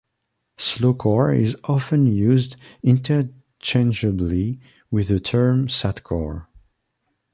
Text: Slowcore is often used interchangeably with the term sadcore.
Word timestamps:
Slowcore 0.57 1.31
is 1.39 1.55
often 1.65 2.07
used 2.07 2.55
interchangeably 2.81 4.59
with 4.89 5.09
the 5.09 5.19
term 5.19 5.67
sadcore. 5.67 6.47